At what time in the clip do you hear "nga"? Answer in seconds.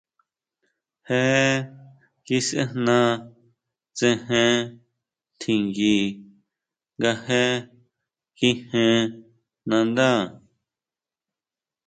6.97-7.11